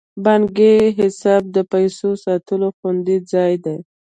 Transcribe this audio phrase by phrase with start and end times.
[0.23, 3.77] بانکي حساب د پیسو ساتلو خوندي ځای دی.